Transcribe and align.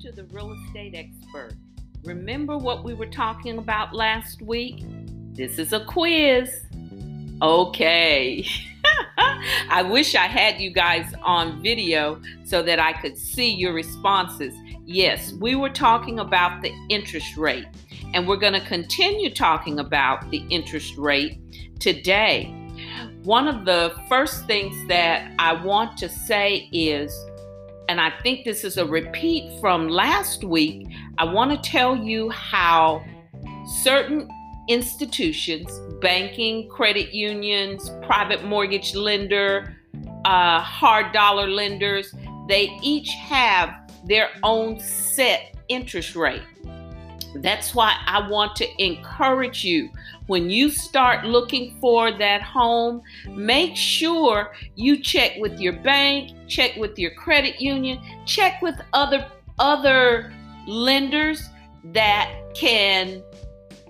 to 0.00 0.10
the 0.10 0.24
real 0.24 0.52
estate 0.54 0.94
expert. 0.94 1.52
Remember 2.04 2.56
what 2.56 2.84
we 2.84 2.94
were 2.94 3.06
talking 3.06 3.58
about 3.58 3.94
last 3.94 4.40
week? 4.40 4.82
This 5.34 5.58
is 5.58 5.74
a 5.74 5.84
quiz. 5.84 6.62
Okay. 7.42 8.46
I 9.68 9.82
wish 9.82 10.14
I 10.14 10.26
had 10.26 10.58
you 10.58 10.70
guys 10.70 11.12
on 11.22 11.62
video 11.62 12.20
so 12.44 12.62
that 12.62 12.78
I 12.78 12.94
could 12.94 13.18
see 13.18 13.50
your 13.50 13.74
responses. 13.74 14.54
Yes, 14.86 15.34
we 15.34 15.54
were 15.54 15.68
talking 15.68 16.18
about 16.18 16.62
the 16.62 16.72
interest 16.88 17.36
rate, 17.36 17.66
and 18.14 18.26
we're 18.26 18.36
going 18.36 18.54
to 18.54 18.66
continue 18.66 19.32
talking 19.32 19.80
about 19.80 20.30
the 20.30 20.44
interest 20.48 20.96
rate 20.96 21.38
today. 21.78 22.54
One 23.22 23.48
of 23.48 23.66
the 23.66 23.94
first 24.08 24.46
things 24.46 24.88
that 24.88 25.30
I 25.38 25.62
want 25.62 25.98
to 25.98 26.08
say 26.08 26.70
is, 26.72 27.14
and 27.90 28.00
I 28.00 28.12
think 28.22 28.44
this 28.44 28.62
is 28.62 28.76
a 28.76 28.86
repeat 28.86 29.50
from 29.60 29.88
last 29.88 30.44
week, 30.44 30.86
I 31.18 31.24
want 31.24 31.50
to 31.50 31.70
tell 31.70 31.96
you 31.96 32.30
how 32.30 33.04
certain 33.82 34.28
institutions, 34.68 35.68
banking, 36.00 36.68
credit 36.68 37.12
unions, 37.12 37.90
private 38.02 38.44
mortgage 38.44 38.94
lender, 38.94 39.76
uh, 40.24 40.60
hard 40.60 41.12
dollar 41.12 41.48
lenders, 41.48 42.14
they 42.46 42.70
each 42.80 43.10
have 43.14 43.90
their 44.04 44.30
own 44.44 44.78
set 44.78 45.56
interest 45.68 46.14
rate. 46.14 46.42
That's 47.36 47.74
why 47.74 47.96
I 48.06 48.28
want 48.28 48.56
to 48.56 48.82
encourage 48.82 49.64
you. 49.64 49.90
When 50.26 50.50
you 50.50 50.70
start 50.70 51.24
looking 51.24 51.76
for 51.80 52.12
that 52.12 52.42
home, 52.42 53.02
make 53.28 53.76
sure 53.76 54.52
you 54.74 55.00
check 55.00 55.32
with 55.38 55.60
your 55.60 55.74
bank, 55.74 56.32
check 56.48 56.76
with 56.76 56.98
your 56.98 57.12
credit 57.14 57.60
union, 57.60 58.00
check 58.26 58.60
with 58.62 58.80
other 58.92 59.26
other 59.58 60.32
lenders 60.66 61.48
that 61.92 62.32
can 62.54 63.22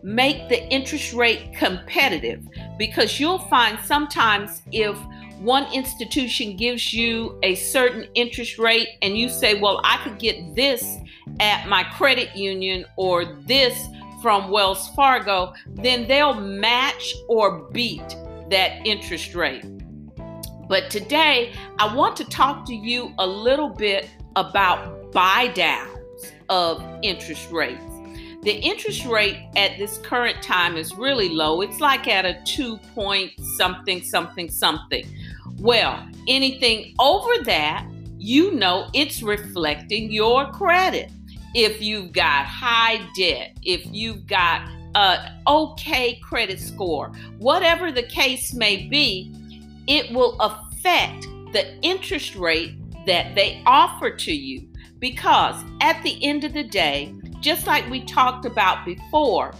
make 0.02 0.48
the 0.48 0.66
interest 0.69 1.12
rate 1.12 1.54
competitive. 1.54 2.47
Because 2.78 3.20
you'll 3.20 3.38
find 3.38 3.78
sometimes 3.84 4.62
if 4.72 4.98
one 5.41 5.72
institution 5.72 6.56
gives 6.56 6.92
you 6.92 7.38
a 7.42 7.55
certain 7.55 8.06
interest 8.14 8.58
rate 8.58 8.88
and 9.00 9.16
you 9.16 9.28
say, 9.28 9.58
Well, 9.58 9.80
I 9.84 9.98
could 10.05 10.19
get 10.19 10.55
this 10.55 10.98
at 11.41 11.66
my 11.66 11.84
credit 11.84 12.36
union 12.36 12.84
or 12.97 13.24
this 13.47 13.86
from 14.20 14.50
Wells 14.50 14.88
Fargo, 14.88 15.55
then 15.66 16.06
they'll 16.06 16.34
match 16.34 17.14
or 17.28 17.70
beat 17.72 18.16
that 18.50 18.86
interest 18.86 19.34
rate. 19.34 19.64
But 20.69 20.91
today, 20.91 21.52
I 21.78 21.94
want 21.94 22.16
to 22.19 22.25
talk 22.25 22.66
to 22.66 22.75
you 22.75 23.14
a 23.19 23.27
little 23.27 23.70
bit 23.70 24.10
about 24.36 25.10
buy 25.10 25.48
downs 25.48 26.32
of 26.50 26.84
interest 27.02 27.50
rates. 27.50 27.82
The 28.42 28.52
interest 28.52 29.04
rate 29.04 29.38
at 29.56 29.77
this 29.78 29.98
current 29.98 30.42
time 30.42 30.77
is 30.77 30.94
really 30.94 31.28
low. 31.28 31.60
It's 31.60 31.80
like 31.80 32.08
at 32.08 32.25
a 32.25 32.41
2 32.44 32.78
point 32.94 33.32
something, 33.56 34.02
something, 34.02 34.50
something. 34.50 35.04
Well, 35.61 36.08
anything 36.27 36.94
over 36.98 37.44
that, 37.44 37.86
you 38.16 38.53
know 38.53 38.89
it's 38.94 39.22
reflecting 39.22 40.11
your 40.11 40.50
credit. 40.53 41.12
If 41.55 41.83
you've 41.83 42.12
got 42.12 42.47
high 42.47 43.06
debt, 43.14 43.58
if 43.62 43.84
you've 43.92 44.27
got 44.27 44.66
a 44.94 45.33
okay 45.47 46.19
credit 46.22 46.61
score, 46.61 47.12
whatever 47.38 47.92
the 47.92 48.05
case 48.05 48.55
may 48.55 48.88
be, 48.88 49.34
it 49.86 50.11
will 50.14 50.38
affect 50.41 51.25
the 51.53 51.78
interest 51.83 52.36
rate 52.36 52.77
that 53.05 53.34
they 53.34 53.62
offer 53.66 54.11
to 54.11 54.33
you. 54.33 54.66
Because 54.98 55.62
at 55.82 56.03
the 56.03 56.25
end 56.25 56.44
of 56.44 56.54
the 56.54 56.65
day, 56.65 57.15
just 57.41 57.66
like 57.66 57.88
we 57.91 58.00
talked 58.04 58.47
about 58.47 58.87
before, 58.87 59.53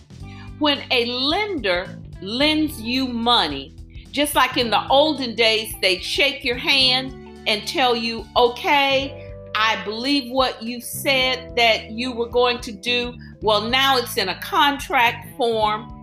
when 0.61 0.83
a 0.91 1.05
lender 1.05 1.99
lends 2.23 2.81
you 2.81 3.07
money, 3.07 3.75
just 4.11 4.35
like 4.35 4.57
in 4.57 4.71
the 4.71 4.87
olden 4.89 5.35
days, 5.35 5.75
they 5.81 5.99
shake 5.99 6.45
your 6.45 6.57
hand 6.57 7.43
and 7.47 7.67
tell 7.67 7.97
you, 7.97 8.27
okay, 8.37 9.33
I 9.55 9.83
believe 9.85 10.31
what 10.31 10.63
you 10.63 10.81
said 10.81 11.57
that 11.57 11.91
you 11.91 12.13
were 12.13 12.29
going 12.29 12.61
to 12.61 12.73
do. 12.73 13.15
Well, 13.41 13.63
now 13.63 13.99
it's 13.99 14.17
in 14.17 14.29
a 14.29 14.41
contract 14.41 15.37
form, 15.37 15.97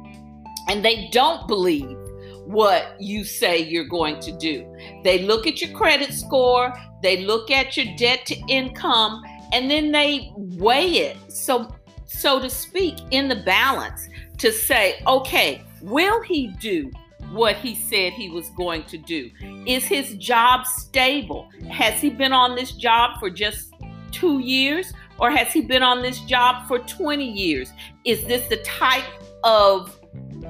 and 0.68 0.84
they 0.84 1.09
don't 1.12 1.47
believe 1.47 1.97
what 2.45 2.95
you 3.00 3.23
say 3.23 3.57
you're 3.57 3.88
going 3.88 4.19
to 4.22 4.31
do. 4.31 4.66
They 5.03 5.24
look 5.24 5.47
at 5.47 5.62
your 5.62 5.72
credit 5.72 6.13
score, 6.13 6.74
they 7.03 7.25
look 7.25 7.51
at 7.51 7.75
your 7.78 7.94
debt 7.97 8.25
to 8.28 8.35
income, 8.47 9.22
and 9.53 9.69
then 9.69 9.91
they 9.91 10.31
weigh 10.35 10.91
it 10.97 11.18
so 11.31 11.74
so 12.06 12.39
to 12.39 12.50
speak 12.50 12.95
in 13.12 13.28
the 13.28 13.35
balance 13.35 14.07
to 14.38 14.51
say 14.51 15.01
okay 15.07 15.63
will 15.81 16.22
he 16.22 16.47
do 16.59 16.91
what 17.31 17.55
he 17.57 17.75
said 17.75 18.13
he 18.13 18.29
was 18.29 18.49
going 18.51 18.83
to 18.83 18.97
do 18.97 19.29
is 19.65 19.83
his 19.83 20.15
job 20.15 20.65
stable 20.65 21.49
has 21.69 21.99
he 22.01 22.09
been 22.09 22.33
on 22.33 22.55
this 22.55 22.71
job 22.71 23.19
for 23.19 23.29
just 23.29 23.73
2 24.11 24.39
years 24.39 24.93
or 25.19 25.29
has 25.29 25.51
he 25.51 25.61
been 25.61 25.83
on 25.83 26.01
this 26.01 26.19
job 26.21 26.67
for 26.67 26.79
20 26.79 27.25
years 27.25 27.69
is 28.05 28.23
this 28.25 28.47
the 28.47 28.57
type 28.57 29.03
of 29.43 29.99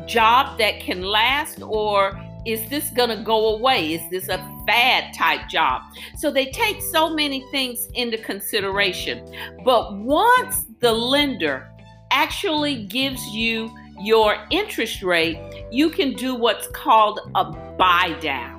job 0.06 0.58
that 0.58 0.80
can 0.80 1.02
last 1.02 1.62
or 1.62 2.20
is 2.48 2.68
this 2.70 2.90
going 2.92 3.10
to 3.10 3.22
go 3.24 3.56
away? 3.56 3.94
Is 3.94 4.10
this 4.10 4.30
a 4.30 4.38
fad 4.66 5.14
type 5.14 5.50
job? 5.50 5.82
So 6.18 6.32
they 6.32 6.46
take 6.46 6.82
so 6.82 7.14
many 7.14 7.44
things 7.52 7.90
into 7.94 8.18
consideration. 8.18 9.28
But 9.66 9.98
once 9.98 10.66
the 10.80 10.94
lender 10.94 11.70
actually 12.12 12.86
gives 12.86 13.22
you 13.28 13.70
your 14.00 14.38
interest 14.52 15.04
rate, 15.04 15.40
you 15.72 15.90
can 15.90 16.14
do 16.14 16.36
what's 16.36 16.68
called 16.68 17.20
a 17.36 17.46
buy 17.78 18.18
down. 18.22 18.56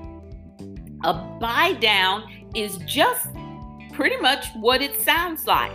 A 1.04 1.14
buy 1.40 1.74
down 1.74 2.30
is 2.54 2.78
just 2.78 3.28
pretty 3.92 4.16
much 4.16 4.46
what 4.56 4.82
it 4.82 5.00
sounds 5.00 5.46
like. 5.46 5.72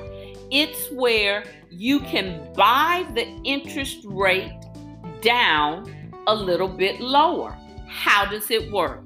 It's 0.52 0.91
where 0.91 1.44
you 1.69 2.00
can 2.02 2.52
buy 2.53 3.06
the 3.16 3.25
interest 3.44 4.00
rate 4.06 4.53
down 5.22 6.12
a 6.28 6.35
little 6.35 6.68
bit 6.68 7.00
lower. 7.00 7.57
How 7.88 8.25
does 8.25 8.52
it 8.52 8.72
work? 8.72 9.03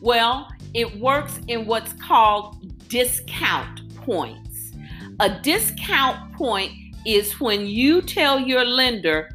Well, 0.00 0.48
it 0.74 1.00
works 1.00 1.40
in 1.48 1.66
what's 1.66 1.92
called 1.94 2.88
discount 2.88 3.94
points. 3.96 4.72
A 5.20 5.40
discount 5.40 6.32
point 6.34 6.72
is 7.04 7.40
when 7.40 7.66
you 7.66 8.02
tell 8.02 8.38
your 8.38 8.64
lender, 8.64 9.30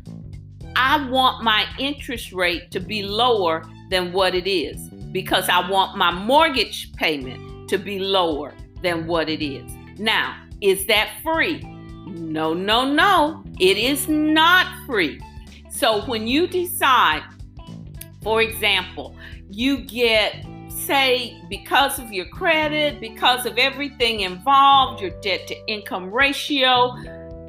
I 0.76 1.08
want 1.10 1.44
my 1.44 1.66
interest 1.80 2.34
rate 2.34 2.72
to 2.72 2.80
be 2.80 3.04
lower 3.04 3.64
than 3.90 4.12
what 4.12 4.36
it 4.36 4.50
is 4.50 4.90
because 5.12 5.50
I 5.50 5.70
want 5.70 5.98
my 5.98 6.12
mortgage 6.12 6.94
payment 6.94 7.70
to 7.70 7.78
be 7.78 8.00
lower 8.00 8.54
than 8.82 9.08
what 9.08 9.30
it 9.30 9.46
is. 9.46 9.72
Now, 10.00 10.42
is 10.62 10.86
that 10.88 11.10
free? 11.24 11.60
No, 12.08 12.54
no, 12.54 12.86
no. 12.86 13.44
It 13.60 13.78
is 13.78 14.08
not 14.08 14.68
free. 14.86 15.22
So 15.70 16.02
when 16.06 16.28
you 16.28 16.48
decide 16.48 17.24
for 18.24 18.42
example, 18.42 19.16
you 19.50 19.80
get, 19.80 20.46
say, 20.70 21.40
because 21.50 22.00
of 22.00 22.12
your 22.12 22.26
credit, 22.28 23.02
because 23.02 23.46
of 23.46 23.58
everything 23.58 24.22
involved, 24.22 25.02
your 25.02 25.12
debt 25.22 25.46
to 25.48 25.68
income 25.68 26.10
ratio, 26.10 26.96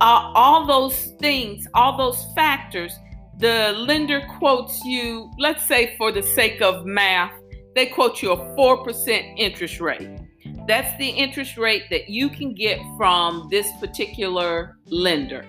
uh, 0.01 0.33
all 0.35 0.67
those 0.67 1.15
things, 1.21 1.69
all 1.75 1.97
those 1.97 2.27
factors, 2.35 2.99
the 3.39 3.75
lender 3.77 4.27
quotes 4.39 4.85
you, 4.85 5.31
let's 5.39 5.67
say 5.67 5.97
for 5.97 6.13
the 6.13 6.23
sake 6.23 6.63
of 6.63 6.87
math, 6.87 7.33
they 7.75 7.87
quote 7.87 8.23
you 8.23 8.33
a 8.33 8.37
4% 8.57 9.35
interest 9.37 9.81
rate. 9.81 10.09
That's 10.67 10.97
the 10.99 11.09
interest 11.09 11.57
rate 11.57 11.85
that 11.91 12.09
you 12.09 12.29
can 12.29 12.55
get 12.55 12.79
from 12.97 13.49
this 13.51 13.69
particular 13.81 14.79
lender. 14.87 15.45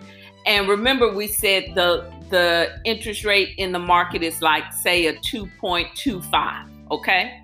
And 0.46 0.68
remember, 0.68 1.14
we 1.14 1.28
said 1.28 1.74
the 1.74 2.12
the 2.30 2.82
interest 2.86 3.24
rate 3.24 3.54
in 3.58 3.72
the 3.72 3.80
market 3.80 4.24
is 4.24 4.42
like, 4.42 4.74
say, 4.74 5.08
a 5.08 5.14
2.25. 5.14 6.70
Okay. 6.92 7.42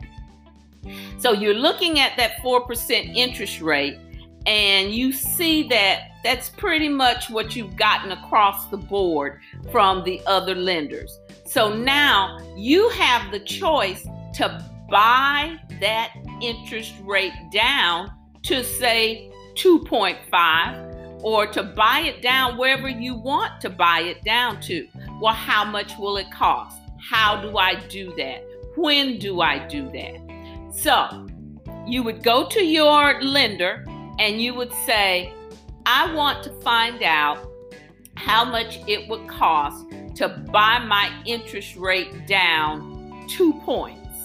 So 1.19 1.33
you're 1.33 1.54
looking 1.54 2.00
at 2.00 2.18
that 2.18 2.38
4% 2.44 3.16
interest 3.16 3.62
rate, 3.62 3.98
and 4.46 4.94
you 4.94 5.12
see 5.12 5.68
that 5.70 6.12
that's 6.24 6.50
pretty 6.50 6.90
much 6.90 7.30
what 7.30 7.56
you've 7.56 7.76
gotten 7.76 8.12
across 8.12 8.68
the 8.68 8.78
board 8.78 9.40
from 9.72 10.04
the 10.04 10.22
other 10.26 10.56
lenders. 10.56 11.20
So 11.46 11.74
now 11.74 12.38
you 12.56 12.90
have 12.90 13.32
the 13.32 13.40
choice 13.40 14.04
to 14.36 14.66
buy 14.90 15.58
that 15.80 16.14
interest 16.42 16.94
rate 17.04 17.34
down 17.52 18.12
to 18.44 18.64
say 18.64 19.32
2.5 19.56 21.24
or 21.24 21.46
to 21.48 21.64
buy 21.64 22.00
it 22.00 22.22
down 22.22 22.58
wherever 22.58 22.90
you 22.90 23.16
want 23.16 23.62
to 23.62 23.70
buy 23.70 24.02
it 24.02 24.24
down 24.24 24.60
to. 24.62 24.88
Well, 25.20 25.34
how 25.34 25.64
much 25.64 25.98
will 25.98 26.18
it 26.18 26.32
cost? 26.32 26.78
How 27.00 27.42
do 27.42 27.58
I 27.58 27.76
do 27.88 28.14
that? 28.18 28.44
When 28.76 29.20
do 29.20 29.42
I 29.42 29.68
do 29.68 29.90
that? 29.92 30.74
So, 30.74 31.28
you 31.86 32.04
would 32.04 32.24
go 32.24 32.48
to 32.48 32.64
your 32.64 33.22
lender 33.22 33.86
and 34.21 34.39
you 34.39 34.53
would 34.53 34.71
say, 34.85 35.33
I 35.88 36.13
want 36.13 36.44
to 36.44 36.51
find 36.62 37.01
out 37.01 37.44
how 38.13 38.45
much 38.45 38.79
it 38.88 39.09
would 39.09 39.27
cost 39.27 39.83
to 40.18 40.27
buy 40.51 40.77
my 40.77 41.12
interest 41.25 41.75
rate 41.75 42.27
down 42.27 43.25
two 43.27 43.51
points. 43.65 44.19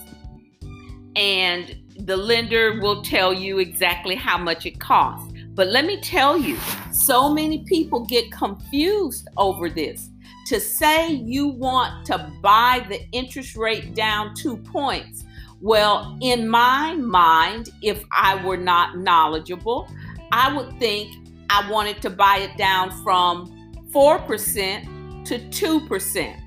And 1.16 1.74
the 1.98 2.14
lender 2.14 2.78
will 2.78 3.00
tell 3.00 3.32
you 3.32 3.58
exactly 3.58 4.14
how 4.14 4.36
much 4.36 4.66
it 4.66 4.78
costs. 4.78 5.32
But 5.54 5.68
let 5.68 5.86
me 5.86 5.98
tell 6.02 6.36
you, 6.36 6.58
so 6.92 7.32
many 7.32 7.64
people 7.64 8.04
get 8.04 8.30
confused 8.30 9.28
over 9.38 9.70
this. 9.70 10.10
To 10.48 10.60
say 10.60 11.10
you 11.10 11.48
want 11.48 12.04
to 12.06 12.30
buy 12.42 12.84
the 12.90 13.00
interest 13.12 13.56
rate 13.56 13.94
down 13.94 14.34
two 14.34 14.58
points, 14.58 15.24
well, 15.60 16.18
in 16.20 16.48
my 16.48 16.94
mind, 16.94 17.70
if 17.82 18.04
I 18.12 18.44
were 18.44 18.56
not 18.56 18.98
knowledgeable, 18.98 19.88
I 20.32 20.54
would 20.54 20.78
think 20.78 21.14
I 21.50 21.70
wanted 21.70 22.02
to 22.02 22.10
buy 22.10 22.38
it 22.38 22.56
down 22.56 22.90
from 23.02 23.52
4% 23.90 25.24
to 25.24 25.38
2%. 25.38 26.40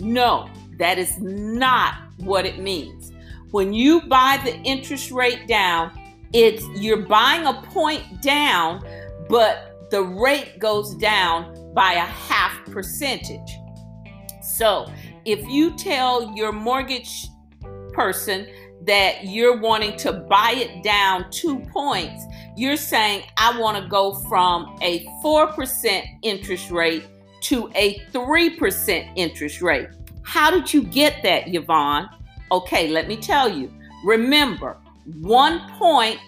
No, 0.00 0.48
that 0.78 0.98
is 0.98 1.18
not 1.20 1.94
what 2.18 2.44
it 2.44 2.58
means. 2.58 3.12
When 3.50 3.72
you 3.72 4.02
buy 4.02 4.40
the 4.44 4.56
interest 4.62 5.10
rate 5.10 5.46
down, 5.46 5.98
it's 6.32 6.64
you're 6.74 7.06
buying 7.06 7.46
a 7.46 7.62
point 7.62 8.22
down, 8.22 8.82
but 9.28 9.88
the 9.90 10.02
rate 10.02 10.58
goes 10.58 10.94
down 10.94 11.72
by 11.74 11.92
a 11.92 12.00
half 12.00 12.64
percentage. 12.66 13.58
So, 14.42 14.90
if 15.24 15.46
you 15.46 15.76
tell 15.76 16.34
your 16.34 16.52
mortgage 16.52 17.26
person 17.92 18.46
that 18.84 19.24
you're 19.24 19.58
wanting 19.58 19.96
to 19.98 20.12
buy 20.12 20.54
it 20.56 20.82
down 20.82 21.30
2 21.30 21.60
points, 21.72 22.24
you're 22.56 22.76
saying, 22.76 23.22
I 23.36 23.58
want 23.58 23.82
to 23.82 23.88
go 23.88 24.14
from 24.28 24.76
a 24.82 25.06
4% 25.24 26.02
interest 26.22 26.70
rate 26.70 27.04
to 27.42 27.70
a 27.74 28.00
3% 28.12 29.12
interest 29.16 29.62
rate. 29.62 29.88
How 30.22 30.50
did 30.50 30.72
you 30.72 30.82
get 30.82 31.22
that, 31.22 31.54
Yvonne? 31.54 32.08
Okay, 32.50 32.88
let 32.88 33.08
me 33.08 33.16
tell 33.16 33.48
you. 33.48 33.72
Remember, 34.04 34.78
one 35.20 35.68
point 35.78 36.18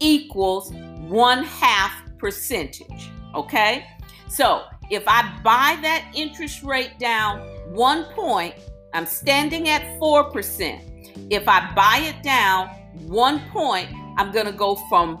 equals 0.00 0.72
one 1.08 1.44
half 1.44 1.92
percentage. 2.18 3.10
Okay? 3.34 3.86
So 4.28 4.64
if 4.90 5.04
I 5.06 5.38
buy 5.42 5.78
that 5.82 6.10
interest 6.14 6.62
rate 6.62 6.98
down 6.98 7.40
one 7.72 8.04
point, 8.14 8.54
I'm 8.94 9.06
standing 9.06 9.68
at 9.68 9.82
4%. 10.00 10.82
If 11.30 11.48
I 11.48 11.72
buy 11.74 12.02
it 12.04 12.22
down 12.22 12.68
one 13.06 13.40
point, 13.50 13.88
I'm 14.16 14.30
going 14.32 14.46
to 14.46 14.52
go 14.52 14.76
from 14.88 15.18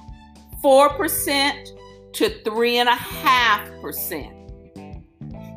4% 0.62 1.66
to 2.14 2.30
3.5%. 2.30 4.34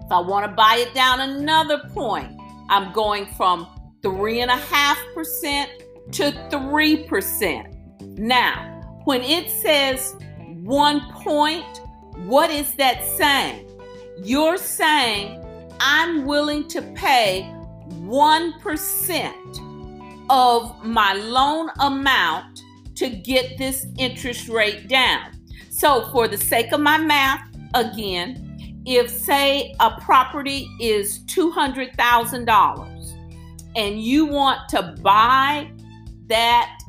If 0.06 0.12
I 0.12 0.20
want 0.20 0.46
to 0.46 0.52
buy 0.52 0.76
it 0.86 0.94
down 0.94 1.22
another 1.22 1.80
point, 1.94 2.38
I'm 2.70 2.92
going 2.94 3.26
from 3.38 3.66
3.5% 4.02 5.68
to 6.12 6.32
3%. 6.32 8.18
Now, 8.18 9.00
when 9.06 9.22
it 9.22 9.50
says 9.50 10.16
one 10.64 11.00
point, 11.14 11.82
what 12.26 12.52
is 12.52 12.74
that 12.76 13.04
saying? 13.04 13.68
You're 14.24 14.58
saying, 14.58 15.44
I'm 15.80 16.26
willing 16.26 16.68
to 16.70 16.82
pay 16.94 17.52
1% 17.90 19.71
of 20.32 20.84
my 20.84 21.14
loan 21.14 21.70
amount 21.80 22.62
to 22.96 23.10
get 23.10 23.58
this 23.58 23.86
interest 24.00 24.48
rate 24.48 24.88
down. 24.88 25.32
So, 25.70 26.10
for 26.12 26.28
the 26.28 26.38
sake 26.38 26.72
of 26.72 26.80
my 26.80 26.98
math, 26.98 27.42
again, 27.74 28.82
if 28.86 29.10
say 29.10 29.76
a 29.80 29.92
property 30.02 30.70
is 30.80 31.20
$200,000 31.26 33.18
and 33.76 34.02
you 34.02 34.26
want 34.26 34.68
to 34.70 34.96
buy 35.02 35.70
that 36.28 36.80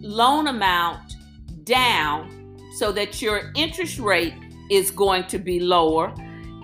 loan 0.00 0.46
amount 0.46 1.16
down 1.64 2.56
so 2.76 2.92
that 2.92 3.20
your 3.20 3.52
interest 3.56 3.98
rate 3.98 4.34
is 4.70 4.90
going 4.90 5.26
to 5.26 5.38
be 5.38 5.60
lower, 5.60 6.14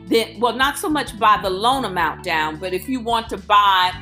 then, 0.06 0.38
well, 0.38 0.54
not 0.54 0.78
so 0.78 0.88
much 0.88 1.18
buy 1.18 1.38
the 1.42 1.50
loan 1.50 1.84
amount 1.84 2.22
down, 2.22 2.58
but 2.58 2.72
if 2.72 2.88
you 2.88 3.00
want 3.00 3.28
to 3.28 3.36
buy 3.36 3.92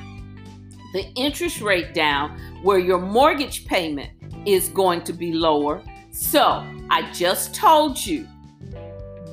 the 0.95 1.13
interest 1.15 1.61
rate 1.61 1.93
down 1.93 2.39
where 2.63 2.79
your 2.79 3.01
mortgage 3.01 3.67
payment 3.67 4.11
is 4.47 4.69
going 4.69 5.03
to 5.03 5.13
be 5.13 5.33
lower. 5.33 5.83
So 6.13 6.65
I 6.89 7.11
just 7.13 7.53
told 7.53 7.99
you 8.07 8.23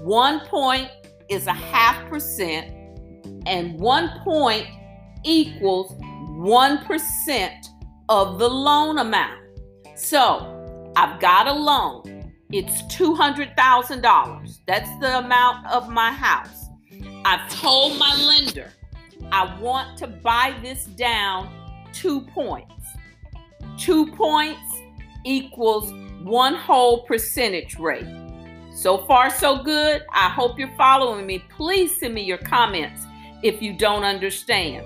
one 0.01 0.39
point 0.47 0.89
is 1.29 1.45
a 1.45 1.53
half 1.53 2.09
percent, 2.09 2.73
and 3.45 3.79
one 3.79 4.09
point 4.23 4.65
equals 5.23 5.93
1% 6.01 7.65
of 8.09 8.39
the 8.39 8.49
loan 8.49 8.97
amount. 8.97 9.39
So 9.95 10.91
I've 10.95 11.19
got 11.19 11.45
a 11.47 11.53
loan. 11.53 12.33
It's 12.51 12.81
$200,000. 12.93 14.57
That's 14.65 14.89
the 14.99 15.19
amount 15.19 15.67
of 15.67 15.89
my 15.89 16.11
house. 16.11 16.65
I've 17.23 17.47
told 17.51 17.99
my 17.99 18.15
lender 18.15 18.71
I 19.31 19.57
want 19.59 19.97
to 19.99 20.07
buy 20.07 20.55
this 20.61 20.85
down 20.85 21.49
two 21.93 22.21
points. 22.21 22.73
Two 23.77 24.07
points 24.07 24.61
equals 25.25 25.93
one 26.23 26.55
whole 26.55 27.03
percentage 27.03 27.77
rate. 27.77 28.07
So 28.75 28.99
far, 28.99 29.29
so 29.29 29.63
good. 29.63 30.03
I 30.11 30.29
hope 30.29 30.57
you're 30.57 30.75
following 30.77 31.25
me. 31.25 31.43
Please 31.49 31.99
send 31.99 32.13
me 32.13 32.23
your 32.23 32.37
comments 32.37 33.05
if 33.43 33.61
you 33.61 33.73
don't 33.73 34.03
understand. 34.03 34.85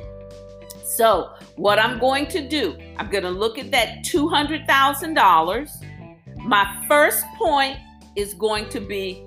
So, 0.83 1.33
what 1.55 1.79
I'm 1.79 1.99
going 1.99 2.27
to 2.27 2.47
do, 2.47 2.77
I'm 2.97 3.09
going 3.09 3.23
to 3.23 3.29
look 3.29 3.57
at 3.57 3.71
that 3.71 4.05
$200,000. 4.05 6.37
My 6.37 6.85
first 6.87 7.25
point 7.37 7.77
is 8.15 8.33
going 8.33 8.69
to 8.69 8.79
be 8.79 9.25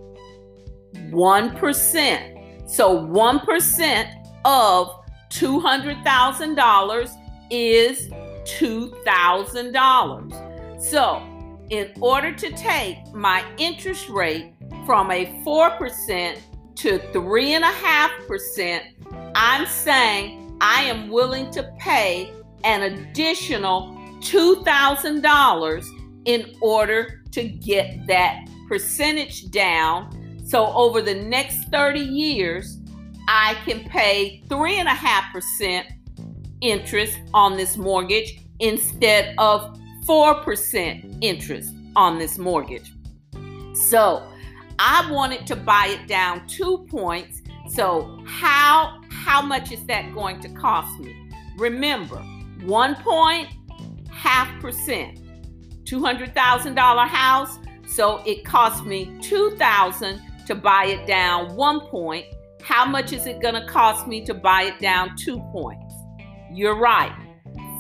1%. 0.94 2.70
So, 2.70 3.06
1% 3.06 4.24
of 4.44 4.97
$200,000 5.30 7.10
is 7.50 8.08
$2,000. 8.08 10.82
So, 10.82 11.23
in 11.70 11.90
order 12.00 12.35
to 12.35 12.50
take 12.52 12.99
my 13.12 13.44
interest 13.58 14.08
rate 14.08 14.54
from 14.87 15.11
a 15.11 15.26
4% 15.44 16.38
to 16.76 16.99
3.5%, 16.99 18.80
I'm 19.35 19.66
saying 19.66 20.56
I 20.61 20.82
am 20.82 21.11
willing 21.11 21.50
to 21.50 21.64
pay 21.78 22.32
an 22.64 22.82
additional 22.82 23.94
$2,000 24.20 25.85
in 26.25 26.56
order 26.61 27.23
to 27.32 27.44
get 27.44 28.06
that 28.06 28.49
percentage 28.68 29.50
down. 29.50 30.11
So, 30.44 30.73
over 30.73 31.02
the 31.02 31.14
next 31.14 31.64
30 31.70 32.00
years, 32.00 32.77
I 33.30 33.58
can 33.66 33.85
pay 33.85 34.42
3.5% 34.49 35.85
interest 36.62 37.18
on 37.35 37.58
this 37.58 37.76
mortgage 37.76 38.40
instead 38.58 39.35
of 39.37 39.78
4% 40.06 41.18
interest 41.20 41.75
on 41.94 42.18
this 42.18 42.38
mortgage. 42.38 42.90
So 43.75 44.26
I 44.78 45.11
wanted 45.12 45.47
to 45.49 45.56
buy 45.56 45.99
it 46.00 46.08
down 46.08 46.47
two 46.47 46.87
points. 46.88 47.42
So 47.68 48.18
how 48.26 49.02
how 49.11 49.42
much 49.42 49.73
is 49.73 49.85
that 49.87 50.14
going 50.14 50.40
to 50.40 50.49
cost 50.49 50.99
me? 50.99 51.14
Remember, 51.58 52.16
one 52.64 52.94
point, 52.94 53.49
half 54.11 54.49
percent. 54.62 55.20
$200,000 55.85 57.08
house, 57.08 57.58
so 57.87 58.23
it 58.25 58.44
cost 58.44 58.85
me 58.85 59.18
2000 59.20 60.20
to 60.47 60.54
buy 60.54 60.85
it 60.87 61.06
down 61.06 61.54
one 61.56 61.80
point. 61.80 62.25
How 62.62 62.84
much 62.84 63.12
is 63.12 63.26
it 63.26 63.40
going 63.40 63.54
to 63.54 63.66
cost 63.66 64.06
me 64.06 64.24
to 64.26 64.34
buy 64.34 64.64
it 64.64 64.78
down 64.80 65.16
two 65.16 65.38
points? 65.52 65.94
You're 66.52 66.78
right, 66.78 67.12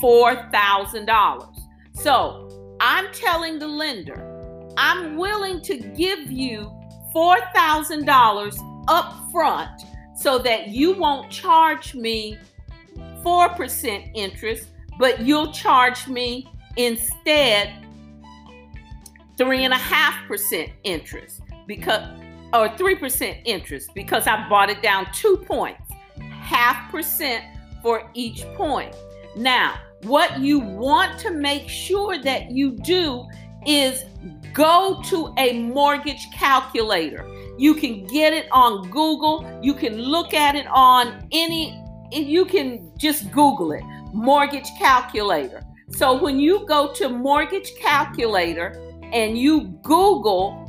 $4,000. 0.02 1.58
So 1.94 2.76
I'm 2.80 3.12
telling 3.12 3.58
the 3.58 3.66
lender, 3.66 4.70
I'm 4.76 5.16
willing 5.16 5.60
to 5.62 5.76
give 5.78 6.30
you 6.30 6.72
$4,000 7.14 8.84
up 8.88 9.30
front 9.32 9.82
so 10.16 10.38
that 10.38 10.68
you 10.68 10.92
won't 10.94 11.30
charge 11.30 11.94
me 11.94 12.38
4% 13.24 14.10
interest, 14.14 14.68
but 14.98 15.20
you'll 15.20 15.52
charge 15.52 16.06
me 16.08 16.48
instead 16.76 17.84
3.5% 19.36 20.72
interest 20.84 21.40
because 21.66 22.02
or 22.52 22.68
3% 22.68 23.42
interest 23.44 23.90
because 23.94 24.26
I 24.26 24.48
bought 24.48 24.70
it 24.70 24.82
down 24.82 25.08
two 25.12 25.36
points, 25.46 25.90
half 26.30 26.90
percent 26.90 27.44
for 27.82 28.10
each 28.14 28.42
point. 28.54 28.94
Now, 29.36 29.74
what 30.02 30.40
you 30.40 30.58
want 30.58 31.18
to 31.20 31.30
make 31.30 31.68
sure 31.68 32.18
that 32.18 32.50
you 32.50 32.72
do 32.72 33.26
is 33.66 34.04
go 34.52 35.02
to 35.06 35.34
a 35.36 35.58
mortgage 35.60 36.26
calculator. 36.32 37.28
You 37.58 37.74
can 37.74 38.06
get 38.06 38.32
it 38.32 38.46
on 38.52 38.88
Google. 38.90 39.44
You 39.62 39.74
can 39.74 40.00
look 40.00 40.32
at 40.32 40.54
it 40.54 40.66
on 40.68 41.28
any, 41.32 41.82
you 42.12 42.44
can 42.44 42.92
just 42.96 43.30
Google 43.32 43.72
it 43.72 43.82
mortgage 44.12 44.68
calculator. 44.78 45.62
So 45.90 46.20
when 46.22 46.38
you 46.38 46.66
go 46.66 46.92
to 46.94 47.08
mortgage 47.08 47.74
calculator 47.76 48.80
and 49.12 49.38
you 49.38 49.64
Google 49.82 50.67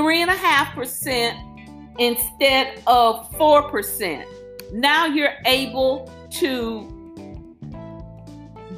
3.5% 0.00 1.94
instead 1.98 2.82
of 2.86 3.30
4%, 3.32 4.24
now 4.72 5.04
you're 5.04 5.36
able 5.44 6.10
to 6.30 6.96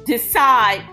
decide 0.05 0.83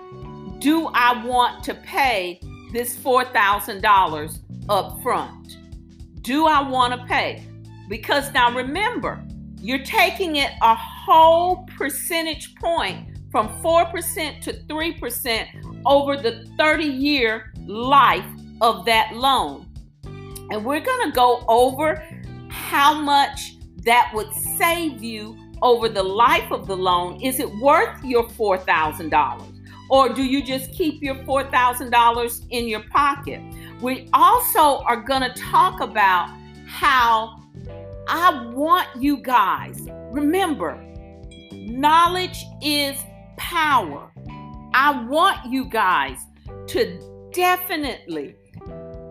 do 0.60 0.86
I 0.94 1.24
want 1.24 1.64
to 1.64 1.74
pay 1.74 2.38
this 2.72 2.94
$4,000 2.96 4.38
up 4.68 5.02
front? 5.02 5.56
Do 6.20 6.46
I 6.46 6.62
want 6.62 6.92
to 6.92 7.04
pay? 7.06 7.42
Because 7.88 8.32
now 8.32 8.54
remember, 8.54 9.20
you're 9.60 9.82
taking 9.82 10.36
it 10.36 10.52
a 10.62 10.76
whole 10.76 11.66
percentage 11.76 12.54
point 12.54 13.18
from 13.32 13.48
4% 13.62 14.40
to 14.42 14.52
3% 14.52 15.46
over 15.86 16.16
the 16.16 16.46
30 16.56 16.84
year 16.84 17.52
life 17.66 18.26
of 18.60 18.84
that 18.84 19.16
loan. 19.16 19.69
And 20.50 20.64
we're 20.64 20.80
going 20.80 21.10
to 21.10 21.14
go 21.14 21.44
over 21.48 22.02
how 22.48 22.94
much 22.94 23.56
that 23.84 24.10
would 24.14 24.32
save 24.34 25.02
you 25.02 25.36
over 25.62 25.88
the 25.88 26.02
life 26.02 26.50
of 26.50 26.66
the 26.66 26.76
loan. 26.76 27.20
Is 27.20 27.38
it 27.38 27.48
worth 27.56 28.02
your 28.04 28.28
$4,000? 28.28 29.56
Or 29.88 30.08
do 30.08 30.22
you 30.22 30.42
just 30.42 30.72
keep 30.72 31.02
your 31.02 31.16
$4,000 31.16 32.46
in 32.50 32.68
your 32.68 32.82
pocket? 32.84 33.40
We 33.80 34.08
also 34.12 34.82
are 34.84 34.96
going 34.96 35.22
to 35.22 35.32
talk 35.40 35.80
about 35.80 36.30
how 36.66 37.40
I 38.08 38.50
want 38.52 38.88
you 38.98 39.18
guys, 39.18 39.88
remember, 40.10 40.80
knowledge 41.52 42.44
is 42.62 42.96
power. 43.36 44.12
I 44.74 45.04
want 45.04 45.50
you 45.50 45.64
guys 45.64 46.18
to 46.68 47.28
definitely 47.32 48.36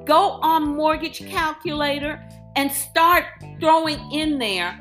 go 0.10 0.40
on 0.42 0.76
mortgage 0.76 1.20
calculator 1.28 2.20
and 2.56 2.72
start 2.72 3.26
throwing 3.60 4.00
in 4.12 4.40
there 4.40 4.74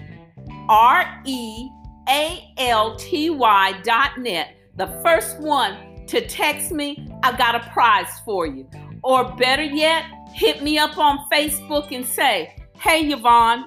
R 0.69 1.23
E 1.25 1.69
A 2.09 2.55
L 2.59 2.95
T 2.97 3.31
Y 3.31 3.73
dot 3.83 4.19
net. 4.19 4.55
The 4.77 4.87
first 5.03 5.41
one 5.41 5.77
to 6.12 6.21
text 6.26 6.73
me, 6.73 7.09
I 7.23 7.35
got 7.35 7.54
a 7.54 7.71
prize 7.71 8.21
for 8.26 8.47
you. 8.47 8.69
Or 9.02 9.35
better 9.37 9.62
yet, 9.62 10.04
hit 10.35 10.62
me 10.62 10.76
up 10.76 10.99
on 10.99 11.26
Facebook 11.33 11.90
and 11.90 12.04
say, 12.04 12.54
Hey, 12.78 13.11
Yvonne, 13.11 13.64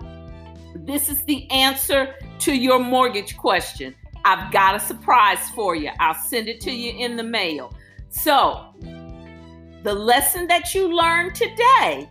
this 0.75 1.09
is 1.09 1.23
the 1.23 1.49
answer 1.49 2.13
to 2.39 2.53
your 2.53 2.77
mortgage 2.77 3.35
question. 3.35 3.95
I've 4.25 4.53
got 4.53 4.75
a 4.75 4.79
surprise 4.79 5.49
for 5.55 5.75
you. 5.75 5.89
I'll 5.99 6.13
send 6.13 6.47
it 6.47 6.61
to 6.61 6.71
you 6.71 6.93
in 7.03 7.15
the 7.15 7.23
mail. 7.23 7.73
So, 8.09 8.75
the 9.81 9.93
lesson 9.93 10.45
that 10.45 10.75
you 10.75 10.95
learned 10.95 11.33
today 11.33 12.07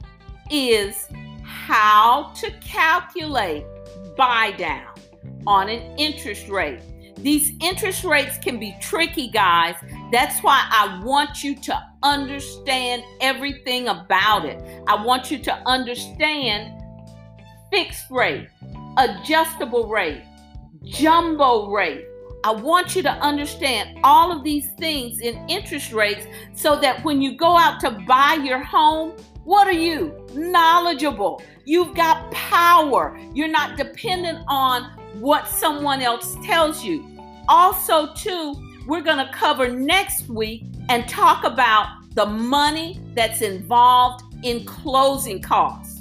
is 0.51 1.07
how 1.45 2.33
to 2.41 2.51
calculate 2.61 3.65
buy 4.17 4.51
down 4.53 4.95
on 5.47 5.69
an 5.69 5.97
interest 5.97 6.49
rate. 6.49 6.81
These 7.19 7.53
interest 7.61 8.05
rates 8.05 8.37
can 8.39 8.59
be 8.59 8.77
tricky, 8.81 9.29
guys. 9.29 9.77
That's 10.15 10.45
why 10.45 10.65
I 10.71 11.03
want 11.03 11.43
you 11.43 11.57
to 11.57 11.77
understand 12.05 13.03
everything 13.21 13.89
about 13.89 14.45
it. 14.45 14.63
I 14.87 15.05
want 15.05 15.29
you 15.29 15.39
to 15.39 15.53
understand 15.67 16.81
fixed 17.73 18.09
rate, 18.13 18.47
adjustable 18.97 19.89
rate, 19.89 20.23
jumbo 20.85 21.69
rate. 21.69 22.05
I 22.45 22.53
want 22.53 22.95
you 22.95 23.03
to 23.03 23.11
understand 23.11 23.99
all 24.05 24.31
of 24.31 24.45
these 24.45 24.69
things 24.79 25.19
in 25.19 25.35
interest 25.49 25.93
rates 25.93 26.29
so 26.55 26.79
that 26.79 27.05
when 27.05 27.21
you 27.21 27.37
go 27.37 27.59
out 27.59 27.81
to 27.81 27.91
buy 28.07 28.35
your 28.35 28.63
home, 28.63 29.17
what 29.43 29.67
are 29.67 29.73
you? 29.73 30.15
Knowledgeable. 30.33 31.43
You've 31.65 31.97
got 31.97 32.31
power. 32.31 33.19
You're 33.35 33.49
not 33.49 33.77
dependent 33.77 34.45
on 34.47 34.85
what 35.19 35.49
someone 35.49 36.03
else 36.03 36.37
tells 36.45 36.85
you. 36.85 37.05
Also, 37.49 38.15
too, 38.15 38.55
we're 38.87 39.03
going 39.03 39.25
to 39.25 39.33
cover 39.33 39.69
next 39.69 40.29
week 40.29 40.65
and 40.89 41.09
talk 41.09 41.45
about 41.45 41.89
the 42.15 42.27
money 42.27 43.01
that's 43.15 43.43
involved 43.43 44.25
in 44.45 44.65
closing 44.65 45.41
costs. 45.41 46.01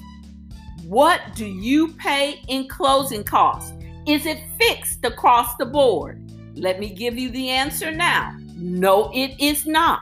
What 0.86 1.22
do 1.36 1.46
you 1.46 1.94
pay 1.94 2.42
in 2.50 2.68
closing 2.68 3.24
costs? 3.24 3.74
Is 4.06 4.26
it 4.26 4.40
fixed 4.60 5.06
across 5.06 5.56
the 5.56 5.66
board? 5.66 6.22
Let 6.56 6.80
me 6.80 6.90
give 6.90 7.18
you 7.18 7.30
the 7.32 7.50
answer 7.50 7.90
now. 7.90 8.38
No, 8.56 9.10
it 9.14 9.40
is 9.40 9.66
not. 9.66 10.02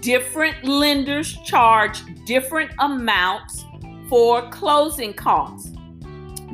Different 0.00 0.64
lenders 0.64 1.36
charge 1.44 2.02
different 2.24 2.72
amounts 2.80 3.64
for 4.08 4.48
closing 4.50 5.14
costs. 5.14 5.72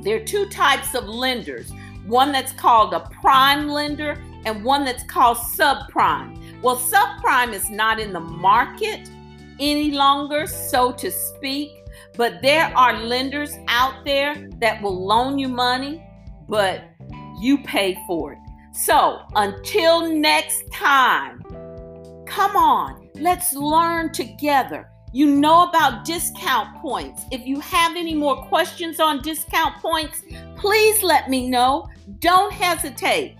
There 0.02 0.16
are 0.16 0.24
two 0.24 0.46
types 0.46 0.94
of 0.94 1.08
lenders 1.08 1.72
one 2.06 2.30
that's 2.30 2.52
called 2.52 2.94
a 2.94 3.00
prime 3.20 3.68
lender 3.68 4.22
and 4.46 4.64
one 4.64 4.84
that's 4.84 5.04
called 5.04 5.36
subprime. 5.36 6.40
Well, 6.62 6.76
subprime 6.76 7.52
is 7.52 7.68
not 7.68 8.00
in 8.00 8.12
the 8.12 8.20
market 8.20 9.10
any 9.58 9.90
longer, 9.90 10.46
so 10.46 10.92
to 10.92 11.10
speak, 11.10 11.84
but 12.16 12.40
there 12.40 12.72
are 12.76 12.98
lenders 12.98 13.54
out 13.68 14.04
there 14.04 14.48
that 14.60 14.80
will 14.80 15.04
loan 15.04 15.38
you 15.38 15.48
money, 15.48 16.02
but 16.48 16.84
you 17.40 17.58
pay 17.58 17.98
for 18.06 18.32
it. 18.32 18.38
So 18.72 19.20
until 19.34 20.06
next 20.06 20.62
time, 20.72 21.42
come 22.26 22.56
on, 22.56 23.08
let's 23.16 23.52
learn 23.54 24.12
together. 24.12 24.88
You 25.12 25.26
know 25.26 25.68
about 25.68 26.04
discount 26.04 26.76
points. 26.82 27.22
If 27.30 27.46
you 27.46 27.58
have 27.60 27.96
any 27.96 28.14
more 28.14 28.36
questions 28.44 29.00
on 29.00 29.22
discount 29.22 29.76
points, 29.76 30.22
please 30.56 31.02
let 31.02 31.30
me 31.30 31.48
know. 31.48 31.88
Don't 32.18 32.52
hesitate. 32.52 33.35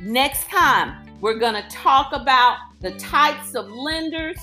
Next 0.00 0.48
time, 0.48 1.06
we're 1.20 1.38
going 1.38 1.54
to 1.54 1.68
talk 1.70 2.12
about 2.12 2.58
the 2.80 2.90
types 2.92 3.54
of 3.54 3.70
lenders 3.70 4.36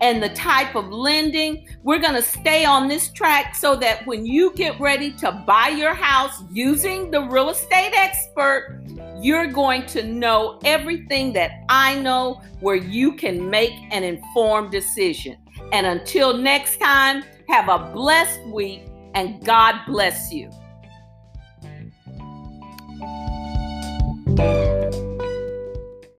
and 0.00 0.22
the 0.22 0.28
type 0.30 0.76
of 0.76 0.88
lending. 0.90 1.66
We're 1.82 1.98
going 1.98 2.14
to 2.14 2.22
stay 2.22 2.64
on 2.64 2.88
this 2.88 3.12
track 3.12 3.54
so 3.54 3.74
that 3.76 4.06
when 4.06 4.24
you 4.24 4.52
get 4.54 4.80
ready 4.80 5.10
to 5.14 5.32
buy 5.32 5.68
your 5.68 5.94
house 5.94 6.42
using 6.50 7.10
the 7.10 7.22
real 7.22 7.50
estate 7.50 7.92
expert, 7.94 8.82
you're 9.20 9.48
going 9.48 9.84
to 9.86 10.04
know 10.04 10.58
everything 10.64 11.32
that 11.34 11.64
I 11.68 12.00
know 12.00 12.40
where 12.60 12.76
you 12.76 13.14
can 13.14 13.50
make 13.50 13.74
an 13.90 14.04
informed 14.04 14.70
decision. 14.70 15.36
And 15.72 15.86
until 15.86 16.36
next 16.36 16.78
time, 16.78 17.24
have 17.48 17.68
a 17.68 17.92
blessed 17.92 18.40
week 18.46 18.84
and 19.14 19.44
God 19.44 19.74
bless 19.86 20.32
you. 20.32 20.50